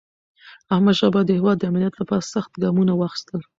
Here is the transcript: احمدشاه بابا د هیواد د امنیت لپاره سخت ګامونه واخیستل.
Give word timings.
احمدشاه 0.73 1.11
بابا 1.11 1.21
د 1.25 1.29
هیواد 1.37 1.57
د 1.59 1.63
امنیت 1.69 1.93
لپاره 2.01 2.29
سخت 2.33 2.51
ګامونه 2.61 2.93
واخیستل. 2.95 3.41